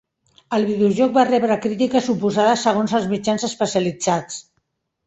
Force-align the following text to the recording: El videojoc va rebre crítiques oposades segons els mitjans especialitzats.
El 0.57 0.63
videojoc 0.69 1.13
va 1.17 1.25
rebre 1.27 1.59
crítiques 1.67 2.09
oposades 2.15 2.67
segons 2.69 2.99
els 3.01 3.09
mitjans 3.13 3.51
especialitzats. 3.53 4.43